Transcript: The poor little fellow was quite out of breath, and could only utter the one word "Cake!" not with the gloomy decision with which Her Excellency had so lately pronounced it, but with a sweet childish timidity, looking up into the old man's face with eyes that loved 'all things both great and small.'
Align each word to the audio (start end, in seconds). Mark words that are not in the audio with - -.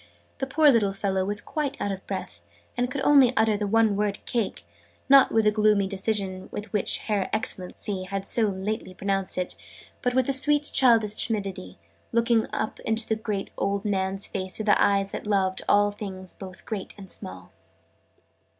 The 0.39 0.47
poor 0.47 0.71
little 0.71 0.93
fellow 0.93 1.23
was 1.23 1.41
quite 1.41 1.79
out 1.79 1.91
of 1.91 2.07
breath, 2.07 2.41
and 2.75 2.89
could 2.89 3.01
only 3.01 3.37
utter 3.37 3.55
the 3.55 3.67
one 3.67 3.95
word 3.95 4.17
"Cake!" 4.25 4.65
not 5.07 5.31
with 5.31 5.43
the 5.45 5.51
gloomy 5.51 5.85
decision 5.85 6.49
with 6.51 6.73
which 6.73 7.01
Her 7.01 7.29
Excellency 7.31 8.05
had 8.05 8.25
so 8.25 8.47
lately 8.49 8.95
pronounced 8.95 9.37
it, 9.37 9.53
but 10.01 10.15
with 10.15 10.27
a 10.27 10.33
sweet 10.33 10.71
childish 10.73 11.27
timidity, 11.27 11.77
looking 12.11 12.47
up 12.51 12.79
into 12.79 13.07
the 13.07 13.49
old 13.59 13.85
man's 13.85 14.25
face 14.25 14.57
with 14.57 14.69
eyes 14.69 15.11
that 15.11 15.27
loved 15.27 15.61
'all 15.69 15.91
things 15.91 16.33
both 16.33 16.65
great 16.65 16.95
and 16.97 17.11
small.' 17.11 17.51